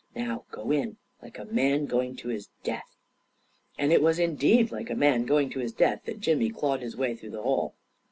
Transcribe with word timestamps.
"Now 0.15 0.45
go 0.49 0.71
in— 0.71 0.97
like 1.21 1.37
a 1.37 1.45
man 1.45 1.85
going 1.85 2.15
to 2.15 2.29
his 2.29 2.49
death!" 2.63 2.97
And 3.77 3.93
it 3.93 4.01
was 4.01 4.17
indeed 4.17 4.71
like 4.71 4.89
a 4.89 4.95
man 4.95 5.25
going 5.27 5.51
to 5.51 5.59
his 5.59 5.73
death 5.73 6.05
that 6.05 6.19
Jimmy 6.21 6.49
clawed 6.49 6.81
his 6.81 6.97
way 6.97 7.15
through 7.15 7.29
that 7.29 7.41
hole. 7.43 7.75